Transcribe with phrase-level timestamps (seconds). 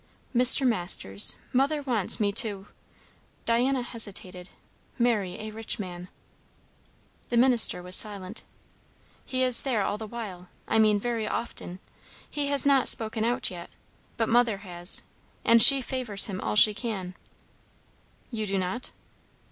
[0.35, 0.65] "Mr.
[0.65, 2.65] Masters, mother wants me to"
[3.45, 4.49] Diana hesitated
[4.97, 6.07] "marry a rich man."
[7.29, 8.43] The minister was silent.
[9.27, 11.77] "He is there all the while I mean, very often;
[12.27, 13.69] he has not spoken out yet,
[14.17, 15.03] but mother has;
[15.45, 17.13] and she favours him all she can."
[18.31, 18.91] "You do not?"